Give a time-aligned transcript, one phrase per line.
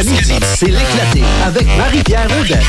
[0.00, 2.60] C'est l'éclaté avec Marie-Pierre Audet.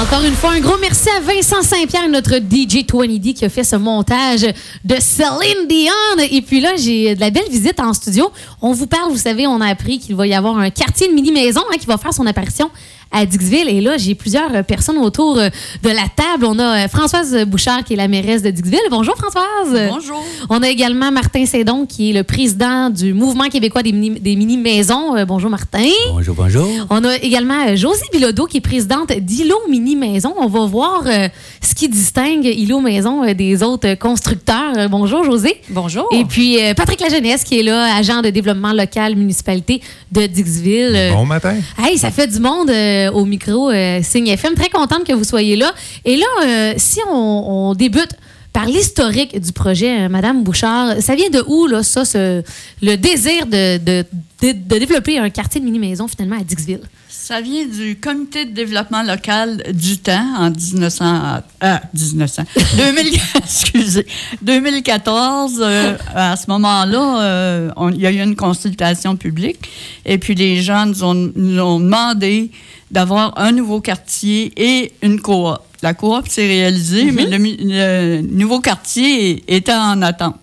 [0.00, 3.64] Encore une fois, un gros merci à Vincent Saint-Pierre, notre DJ 20D, qui a fait
[3.64, 4.42] ce montage
[4.84, 6.24] de Céline Dion.
[6.30, 8.30] Et puis là, j'ai de la belle visite en studio.
[8.62, 11.12] On vous parle, vous savez, on a appris qu'il va y avoir un quartier de
[11.12, 12.70] mini-maison hein, qui va faire son apparition
[13.10, 13.68] à Dixville.
[13.68, 15.48] Et là, j'ai plusieurs euh, personnes autour euh,
[15.82, 16.44] de la table.
[16.44, 18.78] On a euh, Françoise Bouchard, qui est la mairesse de Dixville.
[18.90, 19.88] Bonjour, Françoise.
[19.90, 20.22] Bonjour.
[20.50, 24.36] On a également Martin Sédon, qui est le président du Mouvement québécois des mini- des
[24.36, 25.24] mini-maisons.
[25.26, 25.84] bonjour, Martin.
[26.12, 26.68] Bonjour, bonjour.
[26.90, 30.34] On a également Josie Bilodeau, qui est présidente d'Ilo Mini Maison.
[30.38, 31.28] On va voir euh,
[31.62, 34.76] ce qui distingue Ilo Maison euh, des autres constructeurs.
[34.76, 35.60] Euh, bonjour, José.
[35.70, 36.08] Bonjour.
[36.12, 39.80] Et puis euh, Patrick Lajeunesse, qui est là, agent de développement local municipalité
[40.12, 40.92] de Dixville.
[40.94, 41.54] Euh, Bon matin.
[41.82, 42.68] Hey, ça fait du monde
[43.06, 44.54] euh, au micro euh, Signe FM.
[44.54, 45.72] Très contente que vous soyez là.
[46.04, 48.14] Et là, euh, si on, débute
[48.52, 53.46] par l'historique du projet, euh, Madame Bouchard, ça vient de où, là, ça, le désir
[53.46, 54.04] de
[54.40, 56.80] développer un quartier de mini-maison, finalement, à Dixville?
[57.28, 62.42] Ça vient du comité de développement local du temps en 1900, ah, 1900,
[62.78, 64.06] 2000, excusez,
[64.40, 65.60] 2014.
[65.60, 69.68] euh, à ce moment-là, euh, il y a eu une consultation publique
[70.06, 72.50] et puis les gens nous ont, nous ont demandé
[72.90, 75.58] d'avoir un nouveau quartier et une coop.
[75.82, 80.36] La coop s'est réalisée, mais le, nouveau quartier était en attente.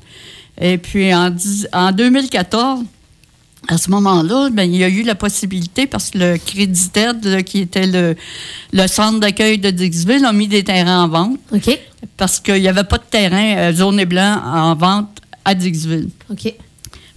[0.61, 1.31] Et puis en
[1.91, 2.83] 2014,
[3.67, 7.25] à ce moment-là, ben, il y a eu la possibilité, parce que le Crédit Aide,
[7.25, 8.15] là, qui était le,
[8.73, 11.79] le centre d'accueil de Dixville, a mis des terrains en vente OK.
[12.17, 15.09] parce qu'il n'y avait pas de terrain euh, jaune et blanc en vente
[15.43, 16.09] à Dixville.
[16.29, 16.53] OK.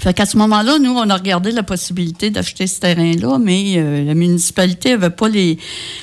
[0.00, 4.04] Fait qu'à ce moment-là, nous, on a regardé la possibilité d'acheter ce terrain-là, mais euh,
[4.04, 5.58] la municipalité n'avait pas les,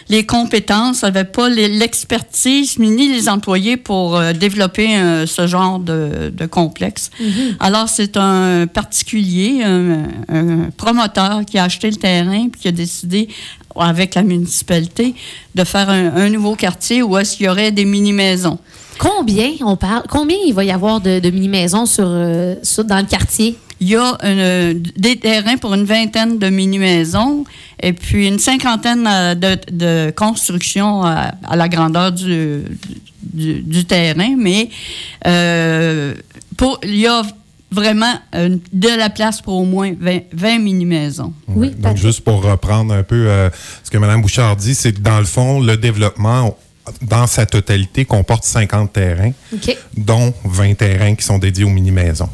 [0.10, 6.30] les compétences, n'avait pas l'expertise, ni les employés pour euh, développer euh, ce genre de,
[6.30, 7.10] de complexe.
[7.62, 12.72] Alors, c'est un particulier, un, un promoteur qui a acheté le terrain puis qui a
[12.72, 13.30] décidé,
[13.78, 15.16] avec la municipalité,
[15.56, 18.60] de faire un, un nouveau quartier où est-ce qu'il y aurait des mini-maisons.
[19.00, 22.98] Combien, on parle, combien il va y avoir de, de mini-maisons sur, euh, sur- dans
[22.98, 23.58] le quartier?
[23.82, 27.44] Il y a une- des terrains pour une vingtaine de mini-maisons
[27.84, 32.62] et puis une cinquantaine euh, de, de constructions à, à la grandeur du,
[33.22, 34.70] du, du terrain, mais
[35.28, 36.14] euh,
[36.56, 37.22] pour, il y a
[37.70, 41.34] vraiment euh, de la place pour au moins 20, 20 mini-maisons.
[41.50, 43.50] Oui, Donc, juste pour reprendre un peu euh,
[43.84, 46.56] ce que Mme Bouchard dit, c'est que dans le fond, le développement,
[47.02, 49.32] dans sa totalité, comporte 50 terrains,
[49.98, 52.30] dont 20 terrains qui sont dédiés aux mini-maisons.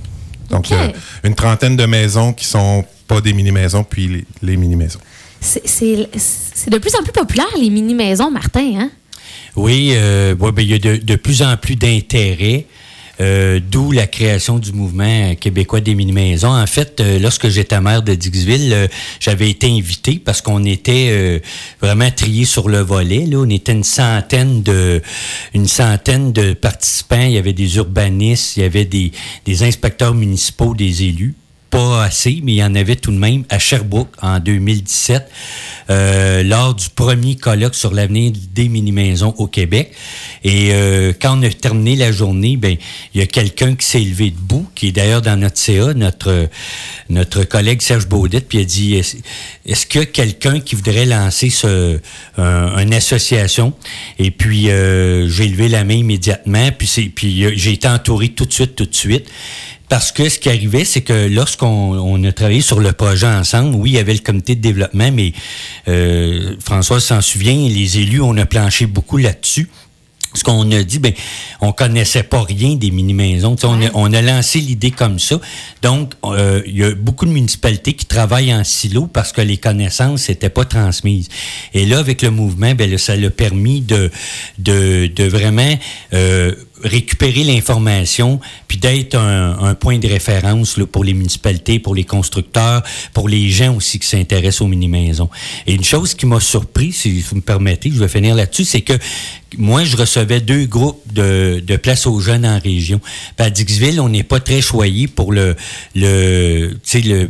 [0.50, 0.72] Donc, OK.
[0.72, 0.92] il y a
[1.28, 5.00] une trentaine de maisons qui sont pas des mini-maisons, puis les, les mini-maisons.
[5.40, 8.92] C'est- de plus en plus populaire, les mini-maisons, Martin, hein?
[9.56, 12.66] Oui, euh, ouais, ben, il y a de, de plus en plus d'intérêt.
[13.22, 16.50] Euh, D'où la création du mouvement québécois des mini-maisons.
[16.50, 18.88] En fait, euh, lorsque j'étais maire de Dixville, euh,
[19.20, 21.42] j'avais été invité parce qu'on était
[21.82, 23.26] vraiment triés sur le volet.
[23.28, 23.38] Là.
[23.38, 25.02] On était une centaine de
[25.54, 27.22] une centaine de participants.
[27.22, 31.36] Il y avait des urbanistes, il y avait des inspecteurs municipaux, des élus
[31.72, 35.24] pas assez, mais il y en avait tout de même à Sherbrooke en 2017,
[35.90, 39.94] euh, lors du premier colloque sur l'avenir des mini-maisons au Québec.
[40.44, 42.76] Et euh, quand on a terminé la journée, ben
[43.14, 46.50] il y a quelqu'un qui s'est levé debout, qui est d'ailleurs dans notre CA, notre
[47.10, 48.96] notre collègue Serge Baudette, puis il a dit
[49.66, 52.00] est-ce qu'il y a quelqu'un qui voudrait lancer ce
[52.38, 53.74] un- une association?
[54.20, 58.46] Et puis euh, j'ai levé la main immédiatement, puis puis euh, j'ai été entouré tout
[58.46, 59.28] de suite, tout de suite.
[59.92, 63.76] Parce que ce qui arrivait, c'est que lorsqu'on on a travaillé sur le projet ensemble,
[63.76, 65.34] oui, il y avait le comité de développement, mais
[65.90, 69.68] euh, François s'en souvient, les élus, on a planché beaucoup là-dessus.
[70.34, 71.12] Ce qu'on a dit, ben,
[71.60, 73.58] on connaissait pas rien des mini-maisons.
[73.64, 75.42] On, a, on a lancé l'idée comme ça.
[75.82, 79.58] Donc, euh, il y a beaucoup de municipalités qui travaillent en silo parce que les
[79.58, 81.28] connaissances n'étaient pas transmises.
[81.74, 84.10] Et là, avec le mouvement, ben, là, ça l'a permis de,
[84.58, 85.78] de, de vraiment
[86.14, 91.96] euh, récupérer l'information, puis d'être un, un point de référence là, pour les municipalités, pour
[91.96, 92.84] les constructeurs,
[93.14, 95.30] pour les gens aussi qui s'intéressent aux mini-maisons.
[95.68, 98.82] Et une chose qui m'a surpris, si vous me permettez, je vais finir là-dessus, c'est
[98.82, 98.94] que
[99.58, 103.02] moi, je recevais deux groupes de, de places aux jeunes en région.
[103.38, 105.56] À Dixville, on n'est pas très choyé pour le,
[105.96, 107.30] le, le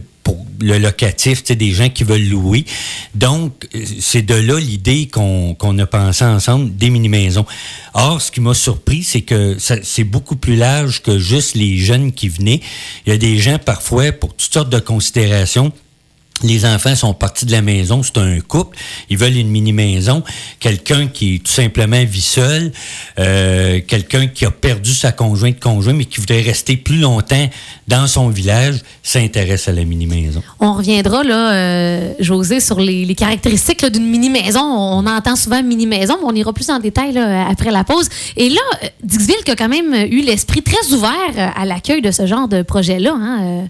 [0.59, 2.65] le locatif, des gens qui veulent louer.
[3.15, 7.45] Donc, euh, c'est de là l'idée qu'on qu'on a pensé ensemble des mini-maisons.
[7.93, 12.11] Or, ce qui m'a surpris, c'est que c'est beaucoup plus large que juste les jeunes
[12.11, 12.61] qui venaient.
[13.05, 15.71] Il y a des gens, parfois, pour toutes sortes de considérations,
[16.43, 18.77] Les enfants sont partis de la maison, c'est un couple,
[19.09, 20.23] ils veulent une mini-maison.
[20.59, 22.71] Quelqu'un qui tout simplement vit seul,
[23.19, 27.47] euh, quelqu'un qui a perdu sa conjointe conjoint, mais qui voudrait rester plus longtemps
[27.87, 30.41] dans son village, s'intéresse à la mini-maison.
[30.59, 34.61] On reviendra, là, euh, José, sur les, caractéristiques d'une mini-maison.
[34.61, 38.09] On entend souvent mini-maison, mais on ira plus en détail après la pause.
[38.35, 42.09] Et là, euh, Dixville qui a quand même eu l'esprit très ouvert à l'accueil de
[42.09, 43.67] ce genre de projet-là, hein,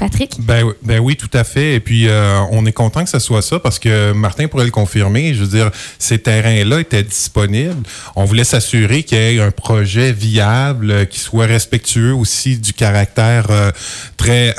[0.00, 0.40] Patrick?
[0.40, 1.74] Ben, ben oui, tout à fait.
[1.74, 4.70] Et puis, euh, on est content que ce soit ça parce que Martin pourrait le
[4.70, 5.34] confirmer.
[5.34, 7.86] Je veux dire, ces terrains-là étaient disponibles.
[8.16, 12.72] On voulait s'assurer qu'il y ait un projet viable, euh, qui soit respectueux aussi du
[12.72, 13.70] caractère euh,
[14.16, 14.54] très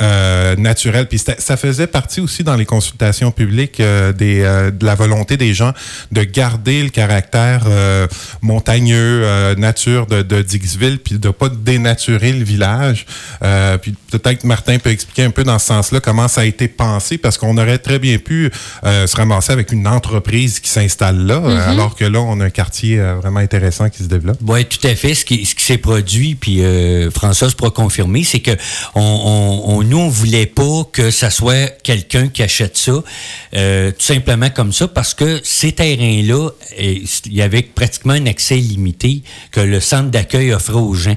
[0.57, 1.07] naturel.
[1.07, 5.73] Puis ça faisait partie aussi dans les consultations publiques des, de la volonté des gens
[6.11, 7.67] de garder le caractère
[8.41, 13.05] montagneux, nature de, Dixville, puis de pas dénaturer le village.
[13.81, 17.17] Puis peut-être Martin peut expliquer un peu dans ce sens-là comment ça a été pensé,
[17.17, 18.51] parce qu'on aurait très bien pu
[18.83, 22.45] euh, se ramasser avec une entreprise qui s'installe là, euh, alors que là, on a
[22.45, 24.37] un quartier euh, vraiment intéressant qui se développe.
[24.45, 25.13] Oui, tout à fait.
[25.13, 28.51] Ce qui, ce qui s'est produit, puis euh, Françoise pourra confirmer, c'est que
[28.95, 32.93] on, on, on- nous, on voulait pas que ça soit quelqu'un qui achète ça,
[33.51, 36.49] tout simplement comme ça, parce que ces terrains-là,
[36.79, 41.15] il y avait pratiquement un accès limité que le centre d'accueil offrait aux gens.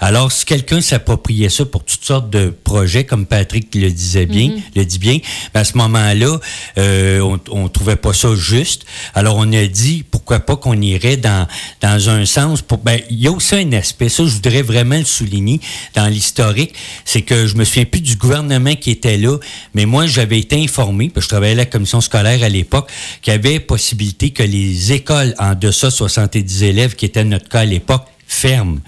[0.00, 4.50] Alors, si quelqu'un s'appropriait ça pour toutes sortes de projets, comme Patrick le disait bien,
[4.74, 5.18] le dit bien,
[5.52, 6.38] ben, à ce moment-là,
[6.78, 8.84] euh, on, on trouvait pas ça juste.
[9.14, 11.46] Alors, on a dit, pourquoi pas qu'on irait dans,
[11.80, 14.98] dans un sens pour, ben, il y a aussi un aspect, ça, je voudrais vraiment
[14.98, 15.60] le souligner
[15.94, 16.74] dans l'historique,
[17.04, 19.38] c'est que je me souviens plus du gouvernement qui était là,
[19.74, 22.90] mais moi, j'avais été informé, parce que je travaillais à la commission scolaire à l'époque,
[23.22, 27.48] qu'il y avait possibilité que les écoles en deçà de 70 élèves, qui était notre
[27.48, 28.80] cas à l'époque, ferme.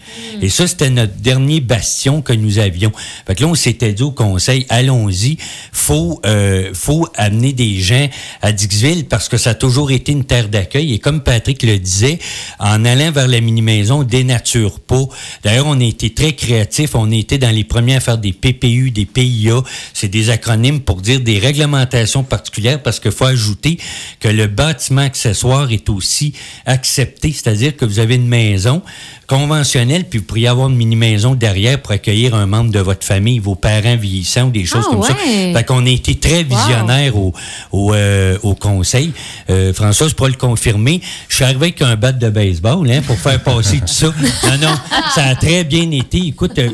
[0.43, 2.93] Et ça, c'était notre dernier bastion que nous avions.
[3.27, 5.39] Fait que là, on s'était dit au conseil, allons-y,
[5.73, 8.09] faut, euh, faut amener des gens
[8.43, 10.93] à Dixville parce que ça a toujours été une terre d'accueil.
[10.93, 12.19] Et comme Patrick le disait,
[12.59, 15.05] en allant vers la mini-maison, on dénature pas.
[15.43, 16.95] D'ailleurs, on a été très créatifs.
[16.95, 19.63] On a été dans les premiers à faire des PPU, des PIA.
[19.95, 23.79] C'est des acronymes pour dire des réglementations particulières parce qu'il faut ajouter
[24.21, 26.33] que le bâtiment accessoire est aussi
[26.65, 27.33] accepté.
[27.33, 28.83] C'est-à-dire que vous avez une maison
[29.27, 33.39] conventionnelle, puis vous pourriez avoir une mini-maison derrière pour accueillir un membre de votre famille,
[33.39, 35.15] vos parents vieillissants ou des choses Ah, comme ça.
[35.15, 37.33] Fait qu'on a été très visionnaire au,
[37.73, 39.13] au, euh, au conseil.
[39.51, 41.01] Euh, François, je pourrais le confirmer.
[41.29, 44.13] Je suis arrivé avec un bat de baseball hein, pour faire passer tout ça.
[44.47, 44.75] Non, non,
[45.15, 46.19] ça a très bien été.
[46.19, 46.71] Écoute, euh,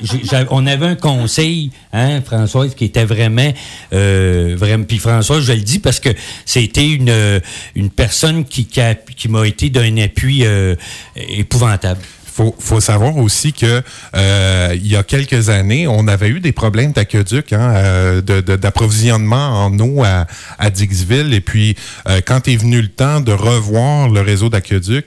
[0.50, 3.52] on avait un conseil, hein, Françoise, qui était vraiment,
[3.92, 4.84] euh, vraiment.
[4.84, 6.10] Puis Françoise, je le dis parce que
[6.44, 7.40] c'était une, euh,
[7.74, 10.74] une personne qui, qui, m'a été d'un appui euh,
[11.16, 12.00] épouvantable.
[12.34, 13.82] Faut, faut savoir aussi que
[14.16, 18.40] euh, il y a quelques années, on avait eu des problèmes d'aqueduc, hein, euh, de-
[18.40, 20.26] de- d'approvisionnement en eau à,
[20.58, 21.34] à Dixville.
[21.34, 21.76] Et puis,
[22.08, 25.06] euh, quand est venu le temps de revoir le réseau d'aqueduc,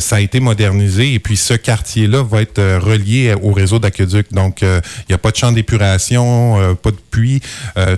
[0.00, 1.14] ça a été modernisé.
[1.14, 4.32] Et puis, ce quartier-là va être relié au réseau d'aqueduc.
[4.32, 7.40] Donc, il n'y a pas de champ d'épuration, pas de puits.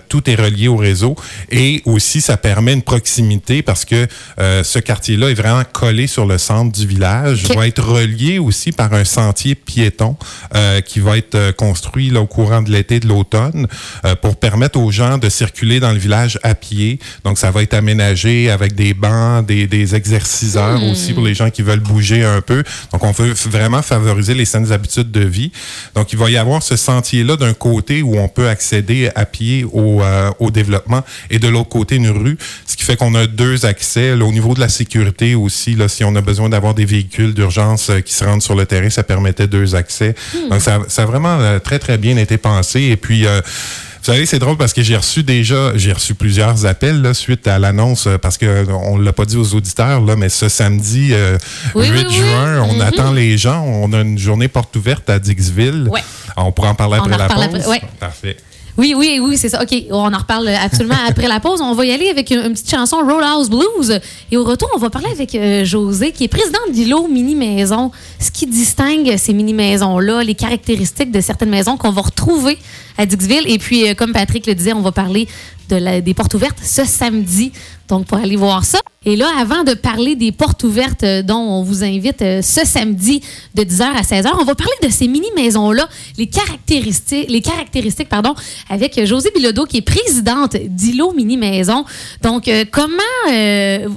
[0.09, 1.17] tout est relié au réseau.
[1.51, 4.07] Et aussi, ça permet une proximité parce que
[4.39, 7.45] ce quartier-là est vraiment collé sur le centre du village.
[7.49, 7.57] Ok.
[7.57, 10.17] Va être relié aussi par un sentier piéton
[10.55, 13.67] euh, qui va être euh, construit là, au courant de l'été, de l'automne,
[14.05, 16.99] euh, pour permettre aux gens de circuler dans le village à pied.
[17.25, 21.51] Donc, ça va être aménagé avec des bancs, des, des exerciceurs aussi pour les gens
[21.51, 22.63] qui veulent bouger un peu.
[22.93, 25.53] Donc, on veut vraiment favoriser les saines habitudes de vie.
[25.95, 29.65] Donc, il va y avoir ce sentier-là d'un côté où on peut accéder à pied
[29.65, 33.27] au, euh, au développement et de l'autre côté une rue, ce qui fait qu'on a
[33.27, 34.17] deux accès.
[34.17, 37.35] Là, au niveau de la sécurité aussi, là, si on a besoin d'avoir des véhicules
[37.35, 40.15] d'urgence qui se rendent sur le terrain, ça permettait deux accès.
[40.51, 42.81] Donc, ça, ça a vraiment euh, très, très bien été pensé.
[42.83, 46.65] Et puis, euh, vous savez, c'est drôle parce que j'ai reçu déjà, j'ai reçu plusieurs
[46.67, 50.17] appels là, suite à l'annonce, euh, parce que on l'a pas dit aux auditeurs, là,
[50.17, 51.37] mais ce samedi euh,
[51.75, 52.15] Oui, 8 oui, oui.
[52.17, 52.81] juin, on Mhm.
[52.83, 53.63] attend les gens.
[53.65, 55.89] On a une journée porte ouverte à Dixville.
[55.91, 56.03] Ouais.
[56.37, 57.45] On pourra en parler On après en la pause.
[57.45, 57.83] après, ouais.
[57.99, 58.37] Parfait.
[58.79, 59.61] Oui, oui, oui, c'est ça.
[59.63, 61.61] OK, on en reparle absolument après la pause.
[61.61, 63.99] On va y aller avec une, une petite chanson Roadhouse Blues.
[64.31, 67.91] Et au retour, on va parler avec euh, José, qui est président d'ILO Mini Maison.
[68.21, 72.57] Ce qui distingue ces mini maisons-là, les caractéristiques de certaines maisons qu'on va retrouver
[72.97, 73.45] à Dixville.
[73.51, 75.27] Et puis, euh, comme Patrick le disait, on va parler
[75.69, 77.53] de la- des portes ouvertes ce samedi.
[77.89, 78.79] Donc, pour aller voir ça.
[79.05, 82.67] Et là, avant de parler des portes ouvertes euh, dont on vous invite euh, ce
[82.67, 83.23] samedi
[83.55, 88.35] de 10h à 16h, on va parler de ces mini-maisons-là, les caractéristiques, les caractéristiques pardon,
[88.69, 91.85] avec euh, José Bilodeau, qui est présidente d'ILO Mini-Maison.
[92.23, 92.93] Donc, euh, comment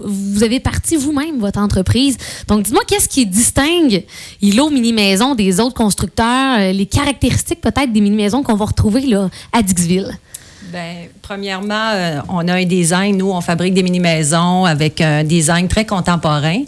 [0.04, 2.18] vous avez parti vous-même votre entreprise?
[2.48, 4.06] Donc, dis-moi, qu'est-ce qui distingue
[4.42, 9.62] ILO Mini-Maison des autres constructeurs, les caractéristiques peut-être des mini-maisons qu'on va retrouver là, à
[9.62, 10.18] Dixville?
[10.72, 13.18] Ben, premièrement, euh, on a un design.
[13.18, 16.62] Nous, on fabrique des mini-maisons avec un design très contemporain.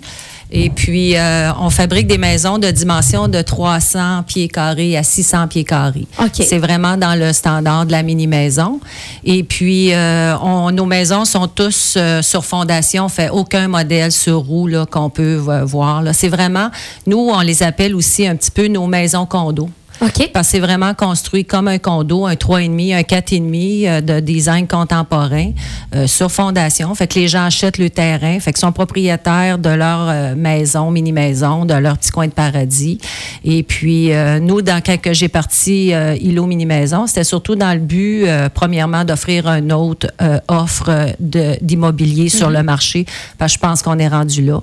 [0.55, 5.47] Et puis, euh, on fabrique des maisons de dimension de 300 pieds carrés à 600
[5.47, 6.05] pieds carrés.
[6.19, 6.43] OK.
[6.47, 8.79] C'est vraiment dans le standard de la mini-maison.
[9.23, 13.05] Et puis, euh, on- nos maisons sont tous euh, sur fondation.
[13.05, 16.03] On fait aucun modèle sur roue qu'on peut voir.
[16.13, 16.69] C'est vraiment,
[17.07, 19.69] nous, on les appelle aussi un petit peu nos maisons condos.
[20.03, 20.29] OK.
[20.33, 24.67] Parce que c'est vraiment construit comme un condo, un 3,5, un 4,5 euh, de design
[24.67, 25.51] contemporain
[25.95, 26.93] euh, sur fondation.
[26.93, 30.91] Fait que les gens achètent le terrain, fait qu'ils sont propriétaires de leur euh, maison,
[30.91, 32.97] mini-maison, de leur petit coin de paradis.
[33.45, 37.79] Et puis, euh, nous, dans quand j'ai parti euh, Îlot Mini-Maison, c'était surtout dans le
[37.79, 40.07] but, premièrement, d'offrir une autre
[40.47, 43.05] offre d'immobilier sur le marché,
[43.37, 44.59] parce que je pense qu'on est rendu là.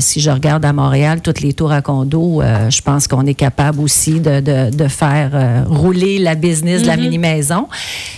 [0.00, 3.34] Si je regarde à Montréal, toutes les tours à condo, euh, je pense qu'on est
[3.34, 7.68] capable aussi de, de- de faire euh, rouler la business de la mini-maison.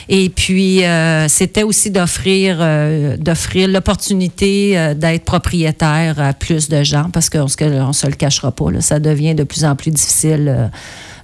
[0.08, 7.10] Et puis, euh, c'était aussi d'offrir euh, d'offrir l'opportunité d'être propriétaire à plus de gens,
[7.12, 10.70] parce qu'on on se le cachera pas, là, ça devient de plus en plus difficile.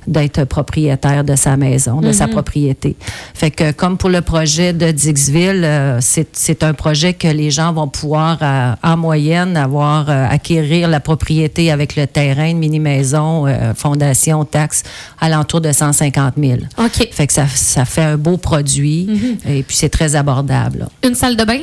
[0.07, 2.97] D'être propriétaire de sa maison, de sa propriété.
[3.35, 7.73] Fait que comme pour le projet de Dixville, euh, c'est un projet que les gens
[7.73, 14.45] vont pouvoir, euh, en moyenne, avoir euh, acquérir la propriété avec le terrain, mini-maison, fondation,
[14.45, 14.83] taxes,
[15.21, 16.59] alentour de 150 000.
[16.79, 17.09] OK.
[17.11, 19.09] Fait que ça, ça fait un beau produit
[19.47, 20.81] et puis c'est très abordable.
[20.81, 20.89] là.
[21.09, 21.61] Une salle de bain?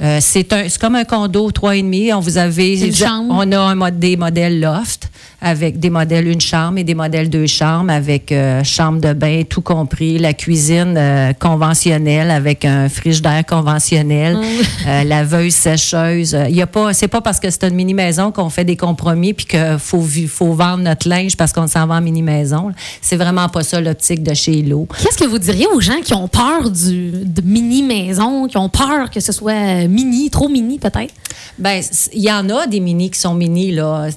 [0.00, 2.14] Euh, c'est un, c'est comme un condo 3,5.
[2.14, 3.26] On vous avez, Une chambre.
[3.30, 5.10] on a un mode, des modèles loft
[5.42, 9.42] avec des modèles une chambre et des modèles deux chambres avec euh, chambre de bain
[9.48, 14.38] tout compris, la cuisine euh, conventionnelle avec un frigidaire conventionnel,
[14.86, 16.36] euh, laveuse, sécheuse.
[16.48, 18.76] Il y a pas, c'est pas parce que c'est une mini maison qu'on fait des
[18.76, 22.70] compromis puis qu'il faut faut vendre notre linge parce qu'on s'en va en mini maison.
[23.00, 24.86] C'est vraiment pas ça l'optique de chez Lo.
[25.02, 29.10] Qu'est-ce que vous diriez aux gens qui ont peur du, de mini-maison, qui ont peur
[29.10, 31.12] que ce soit euh, mini, trop mini peut-être?
[31.58, 34.08] Ben, il y en a des mini qui sont mini, là.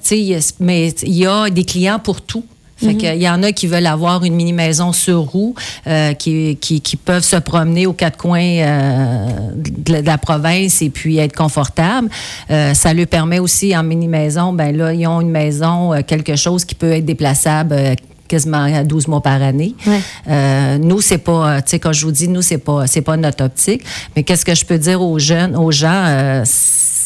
[0.59, 2.43] Mais il y a des clients pour tout.
[2.77, 5.55] Fait que, il y en a qui veulent avoir une mini maison sur roue,
[5.87, 10.17] euh, qui, qui, qui peuvent se promener aux quatre coins euh, de, la- de la
[10.17, 12.09] province et puis être confortables.
[12.51, 16.35] Euh, ça leur permet aussi en mini maison, ben là ils ont une maison, quelque
[16.35, 17.95] chose qui peut être déplaçable.
[18.27, 19.75] Quasiment à 12 mois par année.
[19.85, 19.99] Ouais.
[20.29, 23.01] Euh, nous, c'est pas, euh, tu sais, quand je vous dis, nous, c'est pas, c'est
[23.01, 23.83] pas notre optique.
[24.15, 26.43] Mais qu'est-ce que je peux dire aux jeunes, aux gens, euh,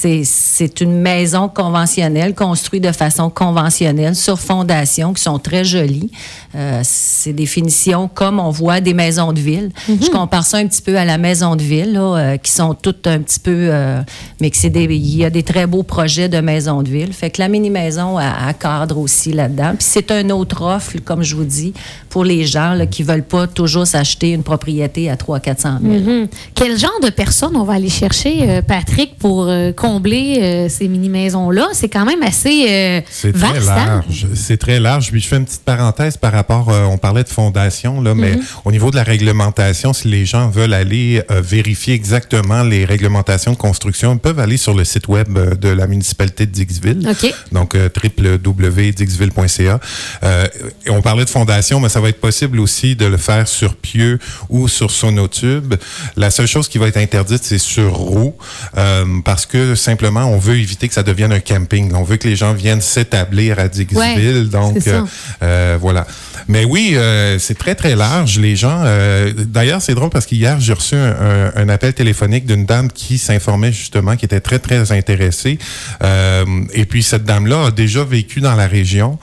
[0.02, 6.12] c'est, une maison conventionnelle, construite de façon conventionnelle, sur fondation, qui sont très jolies.
[6.56, 9.72] Euh, c'est des finitions comme on voit des maisons de ville.
[9.88, 12.74] Je compare ça un petit peu à la maison de ville, là, euh, qui sont
[12.74, 14.02] toutes un petit peu, euh,
[14.40, 17.14] mais que c'est des, il y a des très beaux projets de maison de ville.
[17.14, 19.72] Fait que la mini-maison, elle cadre aussi là-dedans.
[19.78, 21.74] Puis c'est un autre offre, comme je vous dis,
[22.10, 26.28] pour les gens là, qui veulent pas toujours s'acheter une propriété à 300 000 Mhm.
[26.56, 29.48] Quel genre de personnes on va aller chercher, euh, Patrick, pour
[29.90, 31.70] combler euh, ces mini-maisons-là?
[31.74, 33.68] C'est quand même assez euh, C'est très vaste.
[33.68, 34.28] large.
[34.36, 35.12] C'est très large.
[35.12, 38.38] Puis je fais une petite parenthèse par rapport, euh, on parlait de fondation, là, mais
[38.66, 43.58] au niveau de la réglementation, si les gens veulent aller vérifier exactement les réglementations de
[43.58, 45.28] construction, ils peuvent aller sur le site web
[45.60, 47.08] de la municipalité de Dixville.
[47.52, 49.80] Donc, www.dixville.ca.
[50.90, 54.20] On parlait de fondation, mais ça va être possible aussi de le faire sur pieu
[54.50, 55.76] ou sur sonotube.
[56.16, 58.36] La seule chose qui va être interdite, c'est sur roue,
[58.78, 61.94] euh, parce que simplement, on veut éviter que ça devienne un camping.
[61.94, 64.00] On veut que les gens viennent s'établir à Dixville.
[64.00, 65.02] Ouais, donc, euh,
[65.42, 66.06] euh, voilà.
[66.50, 68.40] Mais oui, euh, c'est très, très large.
[68.40, 68.82] Les gens.
[68.84, 72.90] euh, D'ailleurs, c'est drôle parce qu'hier, j'ai reçu un, un- un appel téléphonique d'une dame
[72.92, 75.60] qui s'informait justement, qui était très, très intéressée.
[76.04, 79.20] Euh, et puis, cette dame-là a déjà vécu dans la région,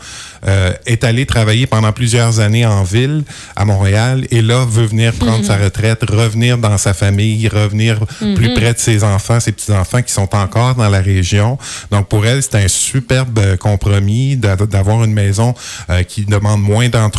[0.46, 3.24] euh, est allée travailler pendant plusieurs années en ville,
[3.56, 7.98] à Montréal, et là, veut venir prendre sa retraite, revenir dans sa famille, revenir
[8.36, 11.58] plus près de ses enfants, ses petits-enfants qui sont encore dans la région.
[11.90, 15.54] Donc, pour elle, c'est un superbe euh, compromis d'av- d'avoir une maison
[15.90, 17.15] euh, qui demande moins d'entretien,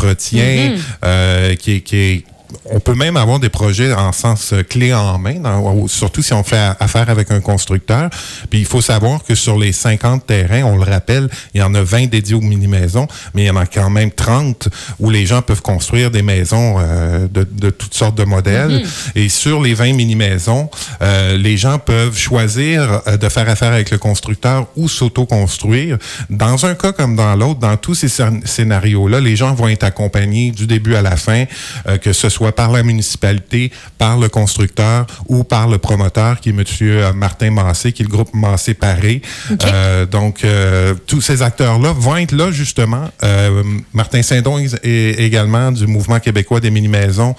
[1.03, 2.23] euh, qui qui est
[2.65, 6.33] on peut même avoir des projets en sens euh, clé en main, dans- surtout si
[6.33, 8.09] on fait affaire avec un constructeur.
[8.49, 11.73] Puis il faut savoir que sur les 50 terrains, on le rappelle, il y en
[11.75, 15.25] a 20 dédiés aux mini-maisons, mais il y en a quand même 30 où les
[15.25, 18.83] gens peuvent construire des maisons euh, de, de toutes sortes de modèles.
[19.15, 20.69] Et sur les 20 mini-maisons,
[21.01, 25.97] euh, les gens peuvent choisir de faire affaire avec le constructeur ou s'auto-construire.
[26.29, 29.83] Dans un cas comme dans l'autre, dans tous ces scén- scénarios-là, les gens vont être
[29.83, 31.45] accompagnés du début à la fin,
[31.87, 36.39] euh, que ce soit soit par la municipalité, par le constructeur ou par le promoteur
[36.39, 37.15] qui est M.
[37.15, 39.23] Martin Massé, qui est le groupe Massé Paré.
[39.65, 43.05] Euh, donc, euh, tous ces acteurs-là vont être là justement.
[43.23, 47.35] Euh, Martin Saint-Don est également du mouvement québécois des mini-maisons,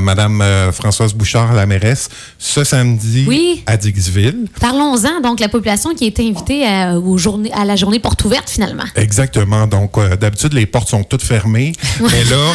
[0.00, 3.62] Madame Françoise Bouchard, la mairesse, ce samedi Oui.
[3.66, 4.46] à Dixville.
[4.60, 8.24] Parlons-en, donc, la population qui a été invitée à, aux journées, à la journée porte
[8.24, 8.84] ouverte, finalement.
[8.96, 9.66] Exactement.
[9.66, 11.72] Donc, d'habitude, les portes sont toutes fermées.
[12.00, 12.54] Mais là,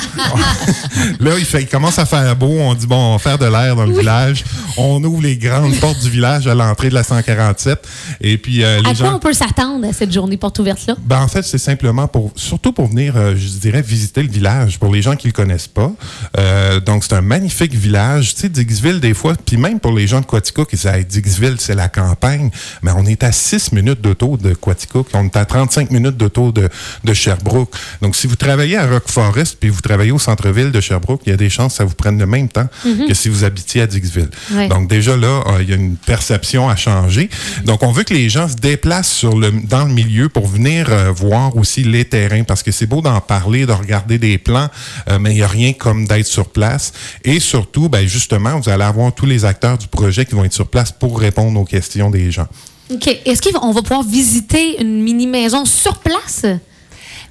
[1.19, 2.47] là il, fait, il commence à faire beau.
[2.59, 4.43] On dit, bon, on va faire de l'air dans le village.
[4.77, 7.87] On ouvre les grandes portes du village à l'entrée de la 147.
[8.21, 9.05] Et puis, euh, les À gens...
[9.05, 10.95] quoi on peut s'attendre à cette journée porte ouverte-là?
[11.05, 14.79] Ben, en fait, c'est simplement pour, surtout pour venir, euh, je dirais, visiter le village,
[14.79, 15.91] pour les gens qui le connaissent pas.
[16.37, 18.33] Euh, donc, c'est un magnifique village.
[18.35, 21.05] Tu sais, Dixville, des fois, puis même pour les gens de Quaticook, qui disent, Hey,
[21.05, 22.49] Dixville, c'est la campagne.
[22.81, 25.07] Mais on est à 6 minutes d'auto de Quaticook.
[25.13, 26.69] On est à 35 minutes d'auto de,
[27.03, 27.73] de Sherbrooke.
[28.01, 31.29] Donc, si vous travaillez à Rock Forest, puis vous travaillez au centre-ville de Sherbrooke, il
[31.29, 33.81] y a des chances que ça vous prenne le même temps que si vous habitiez
[33.81, 34.29] à Dixville.
[34.69, 37.29] Donc, déjà là, euh, il y a une perception à changer.
[37.65, 40.87] Donc, on veut que les gens se déplacent sur le, dans le milieu pour venir
[40.89, 44.69] euh, voir aussi les terrains, parce que c'est beau d'en parler, de regarder des plans,
[45.09, 46.93] euh, mais il n'y a rien comme d'être sur place.
[47.23, 50.53] Et surtout, ben, justement, vous allez avoir tous les acteurs du projet qui vont être
[50.53, 52.47] sur place pour répondre aux questions des gens.
[52.91, 53.07] OK.
[53.25, 56.45] Est-ce qu'on va pouvoir visiter une mini-maison sur place?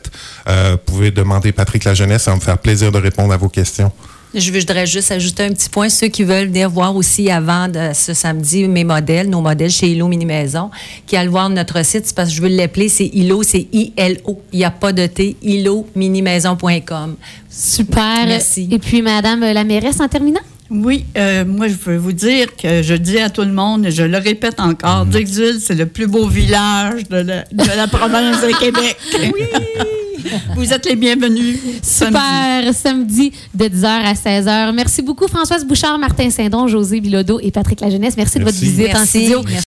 [0.48, 3.38] Euh, vous pouvez demander Patrick La Jeunesse, ça va me faire plaisir de répondre à
[3.38, 3.92] vos questions.
[4.34, 5.90] Je voudrais juste ajouter un petit point.
[5.90, 9.88] Ceux qui veulent venir voir aussi avant de ce samedi mes modèles, nos modèles chez
[9.88, 10.70] Ilo Mini Maison,
[11.08, 14.40] qui allent voir notre site, c'est parce que je veux l'appeler, c'est Ilo, c'est I-L-O.
[14.54, 17.16] Il n'y a pas de T, ilominimaison.com.
[17.50, 18.28] Super.
[18.28, 18.68] Merci.
[18.72, 20.42] Et puis, Madame la mairesse, en terminant?
[20.70, 23.92] Oui, euh, moi, je veux vous dire que je dis à tout le monde, et
[23.92, 28.42] je le répète encore, Dixville, c'est le plus beau village de la, de la province
[28.42, 28.96] de Québec.
[29.20, 30.00] Oui!
[30.56, 31.60] Vous êtes les bienvenus.
[31.82, 32.74] Super.
[32.74, 34.74] Samedi de 10h à 16h.
[34.74, 38.18] Merci beaucoup, Françoise Bouchard, Martin Saint-Don, José Bilodeau et Patrick Lajeunesse.
[38.18, 38.66] Merci, de votre Merci.
[38.66, 39.08] visite en Merci.
[39.08, 39.42] studio.
[39.44, 39.58] Merci.